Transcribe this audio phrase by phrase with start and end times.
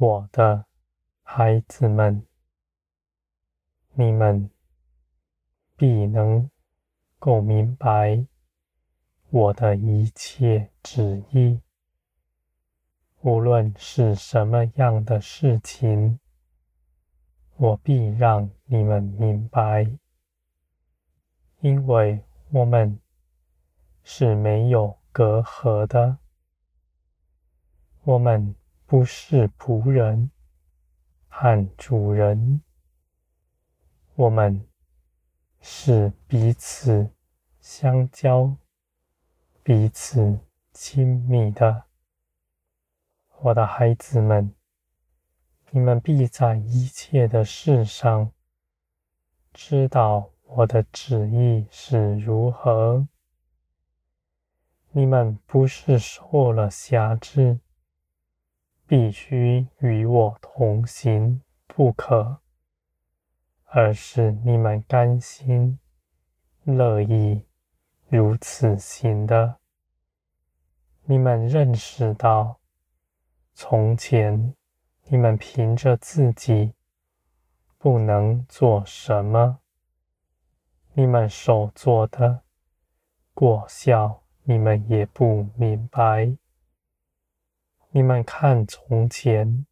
[0.00, 0.64] 我的
[1.24, 2.24] 孩子们，
[3.94, 4.48] 你们
[5.76, 6.48] 必能
[7.18, 8.24] 够明白
[9.28, 11.60] 我的一切旨意。
[13.22, 16.20] 无论是什么样的事情，
[17.56, 19.98] 我必让你们明白，
[21.58, 23.00] 因为我们
[24.04, 26.18] 是没有隔阂的。
[28.04, 28.54] 我们
[28.90, 30.30] 不是仆人
[31.28, 32.62] 和主人，
[34.14, 34.66] 我们
[35.60, 37.10] 是彼此
[37.60, 38.56] 相交、
[39.62, 40.40] 彼此
[40.72, 41.84] 亲密的。
[43.40, 44.54] 我的孩子们，
[45.70, 48.32] 你们必在一切的事上
[49.52, 53.06] 知道我的旨意是如何。
[54.92, 57.60] 你们不是受了挟制，
[58.88, 62.40] 必须与我同行不可，
[63.66, 65.78] 而是你们甘心
[66.64, 67.44] 乐意
[68.08, 69.58] 如此行的。
[71.04, 72.58] 你们认识到。
[73.60, 74.54] 从前，
[75.08, 76.72] 你们凭着自己
[77.76, 79.58] 不能做什么，
[80.94, 82.42] 你们所做的
[83.34, 86.36] 果效，你们也不明白。
[87.98, 89.66] 你们看从前，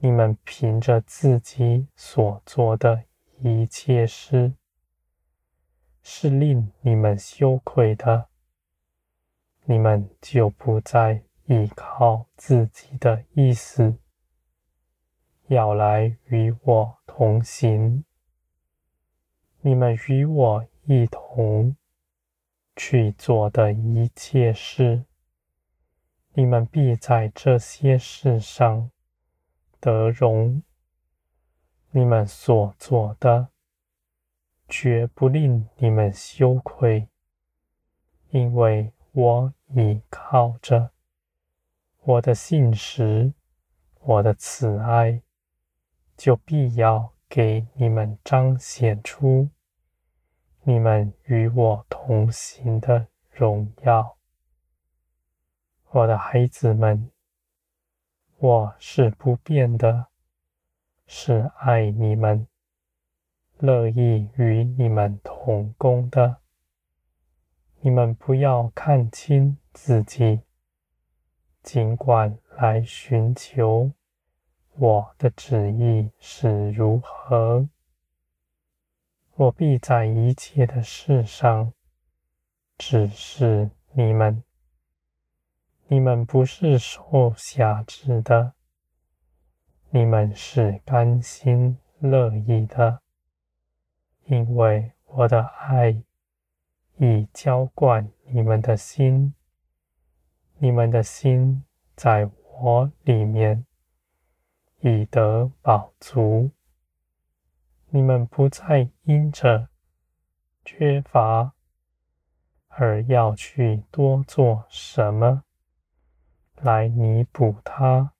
[0.00, 3.04] 你们凭着自己所做的
[3.38, 4.54] 一切事，
[6.02, 8.26] 是令你们羞愧的，
[9.62, 11.22] 你们就不再。
[11.44, 13.96] 依靠自己的意思，
[15.46, 18.04] 要来与我同行。
[19.60, 21.76] 你们与我一同
[22.74, 25.04] 去做的一切事，
[26.34, 28.90] 你们必在这些事上
[29.80, 30.62] 得荣。
[31.92, 33.48] 你们所做的，
[34.68, 37.08] 绝不令你们羞愧，
[38.28, 40.92] 因为我倚靠着。
[42.02, 43.34] 我的信实，
[43.98, 45.20] 我的慈爱，
[46.16, 49.50] 就必要给你们彰显出
[50.62, 54.19] 你们与我同行的荣耀。
[55.92, 57.10] 我的孩子们，
[58.38, 60.06] 我是不变的，
[61.04, 62.46] 是爱你们，
[63.58, 66.36] 乐意与你们同工的。
[67.80, 70.42] 你们不要看轻自己。
[71.60, 73.90] 尽管来寻求
[74.76, 77.68] 我的旨意是如何，
[79.34, 81.72] 我必在一切的事上
[82.78, 84.44] 指示你们。
[85.92, 88.54] 你们不是受辖制的，
[89.90, 93.02] 你们是甘心乐意的，
[94.26, 96.00] 因为我的爱
[96.98, 99.34] 已浇灌你们的心。
[100.58, 101.64] 你们的心
[101.96, 102.30] 在
[102.60, 103.66] 我里面
[104.82, 106.52] 已得饱足，
[107.88, 109.68] 你们不再因着
[110.64, 111.52] 缺乏
[112.68, 115.42] 而要去多做什么
[116.62, 118.12] 来弥补它。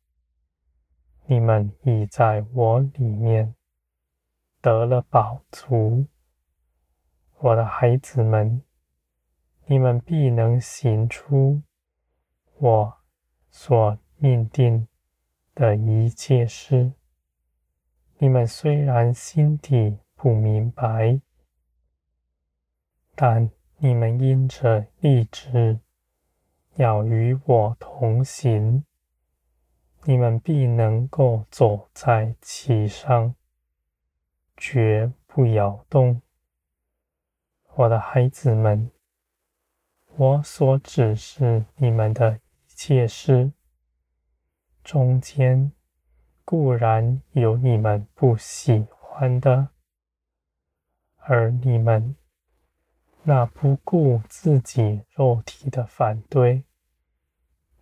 [1.26, 3.54] 你们已在我里面
[4.60, 6.06] 得了宝足，
[7.38, 8.62] 我的孩子们，
[9.66, 11.62] 你们必能行出。
[12.56, 12.96] 我
[13.48, 14.86] 所命定
[15.54, 16.92] 的一切事，
[18.18, 21.20] 你们虽然心底不明白，
[23.14, 25.80] 但你们因着立志
[26.80, 28.86] 要与我同行，
[30.04, 33.34] 你们必能够走在其上，
[34.56, 36.22] 绝不摇动。
[37.74, 38.90] 我的孩子们，
[40.16, 42.40] 我所指示你们的。
[42.66, 43.52] 一切事
[44.82, 45.70] 中间
[46.46, 49.68] 固然有你们不喜欢的，
[51.18, 52.16] 而你们
[53.22, 56.64] 那不顾自己肉体的反对，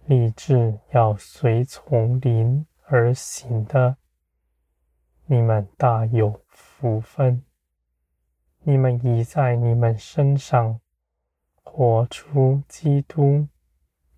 [0.08, 3.98] 立志要随从灵而行的，
[5.26, 7.44] 你们大有福分。
[8.62, 10.80] 你们已在你们身上
[11.62, 13.46] 活出基督。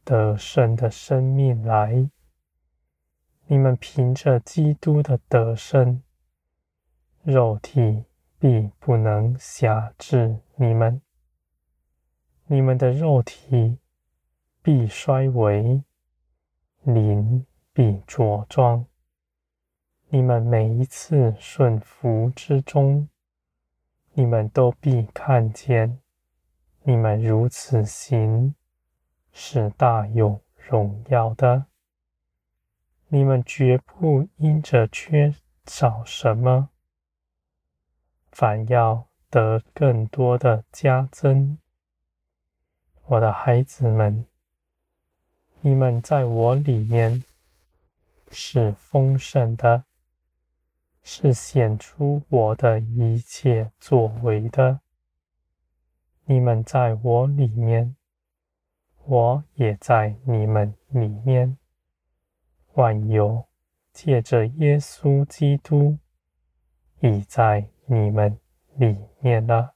[0.02, 2.08] 得胜的生命来，
[3.46, 6.02] 你们凭着基督的得胜，
[7.22, 8.04] 肉体
[8.38, 11.00] 必不能辖制你们。
[12.46, 13.78] 你们的肉体
[14.62, 15.82] 必衰微，
[16.82, 18.84] 灵必茁壮。
[20.10, 23.08] 你们每一次顺服之中，
[24.12, 25.98] 你们都必看见，
[26.82, 28.54] 你们如此行
[29.32, 31.64] 是大有荣耀的。
[33.08, 35.34] 你们绝不因着缺
[35.64, 36.68] 少什么，
[38.30, 41.56] 反要得更多的加增。
[43.06, 44.26] 我的孩子们，
[45.62, 47.22] 你们在我里面
[48.30, 49.84] 是丰盛的。
[51.02, 54.80] 是显出我的一切作为的。
[56.26, 57.96] 你们在我里面，
[59.06, 61.56] 我也在你们里面。
[62.74, 63.46] 万有
[63.92, 65.98] 借着耶稣基督
[67.00, 68.38] 已在你们
[68.76, 69.74] 里面了。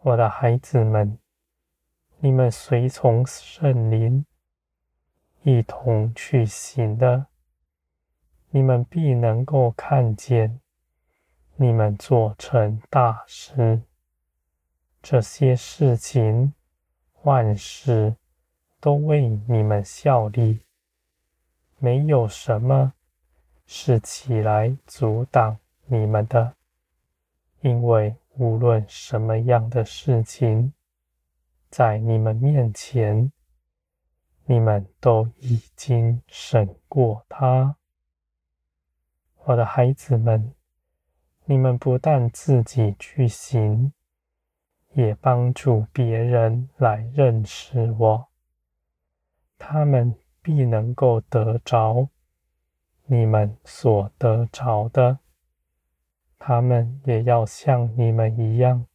[0.00, 1.18] 我的孩子们，
[2.18, 4.24] 你们随从圣灵
[5.42, 7.26] 一同去行的。
[8.50, 10.60] 你们必能够看见，
[11.56, 13.82] 你们做成大事，
[15.02, 16.52] 这些事情，
[17.22, 18.16] 万事
[18.78, 20.60] 都为你们效力，
[21.78, 22.92] 没有什么
[23.66, 26.54] 是起来阻挡你们的，
[27.62, 30.74] 因为无论什么样的事情，
[31.70, 33.32] 在你们面前，
[34.46, 37.76] 你们都已经审过他。
[39.44, 40.54] 我的孩子们，
[41.44, 43.92] 你们不但自己去行，
[44.92, 48.28] 也帮助别人来认识我。
[49.58, 52.08] 他们必能够得着
[53.06, 55.18] 你们所得着的，
[56.38, 58.86] 他们也要像你们一样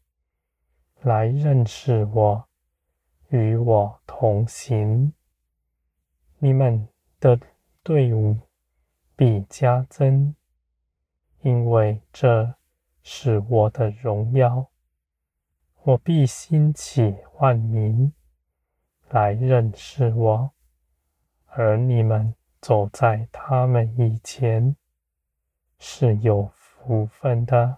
[1.02, 2.48] 来认识我，
[3.30, 5.14] 与我同行。
[6.40, 6.88] 你们
[7.20, 7.40] 的
[7.84, 8.38] 队伍
[9.16, 10.36] 必加增。
[11.42, 12.56] 因为这
[13.04, 14.70] 是我的荣耀，
[15.84, 18.12] 我必兴起万民
[19.10, 20.52] 来认识我，
[21.46, 24.76] 而你们走在他们以前
[25.80, 27.78] 是有福分的。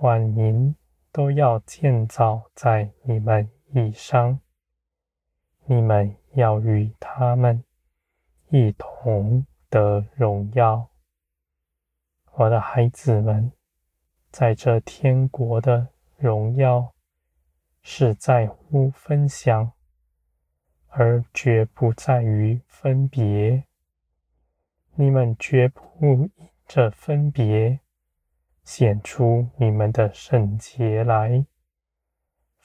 [0.00, 0.76] 万民
[1.10, 4.38] 都要建造在你们以上，
[5.68, 7.64] 你们要与他们
[8.50, 10.88] 一同得荣耀。
[12.34, 13.50] 我的孩子们，
[14.30, 16.92] 在这天国的荣耀
[17.82, 19.72] 是在乎分享，
[20.86, 23.64] 而绝不在于分别。
[24.94, 26.30] 你们绝不因
[26.68, 27.80] 着分别
[28.62, 31.44] 显出你们的圣洁来，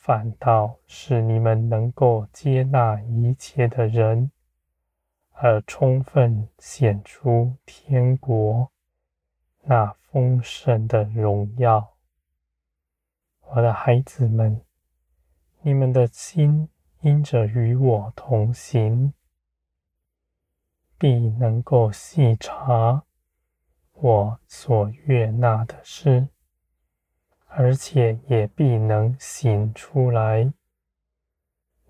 [0.02, 4.32] 反倒是你们能够接纳一切的人，
[5.34, 8.72] 而充分显出天国。
[9.62, 11.94] 那丰盛的荣耀，
[13.42, 14.64] 我的孩子们，
[15.62, 16.68] 你们的心
[17.02, 19.14] 因着与我同行，
[20.98, 23.04] 必能够细察
[23.94, 26.28] 我所悦纳的事，
[27.54, 30.52] 而且也必能行出来。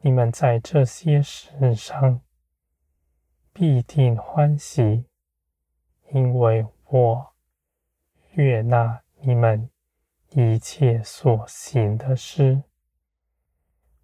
[0.01, 2.21] 你们在这些事上
[3.53, 5.05] 必定欢喜，
[6.11, 7.31] 因为我。
[8.35, 9.69] 悦纳你们
[10.29, 12.63] 一切所行的事，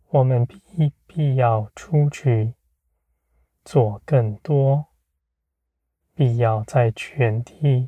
[0.10, 2.56] 我们必必要出去
[3.64, 4.88] 做更多，
[6.14, 7.88] 必要在全地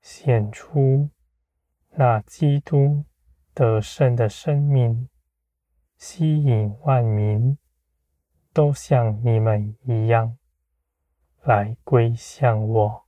[0.00, 1.10] 显出
[2.00, 3.04] 那基督
[3.52, 5.08] 得胜的生命，
[5.96, 7.58] 吸引万民
[8.52, 10.38] 都像你们一样
[11.42, 13.07] 来归向我。